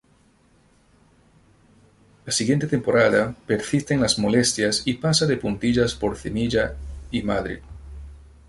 La 2.25 2.31
siguiente 2.33 2.65
temporada 2.65 3.35
persisten 3.45 4.01
las 4.01 4.17
molestias 4.17 4.81
y 4.85 4.93
pasa 4.95 5.27
de 5.27 5.37
puntillas 5.37 5.93
por 5.93 6.17
Sevilla 6.17 6.73
y 7.11 7.21
Madrid. 7.21 7.59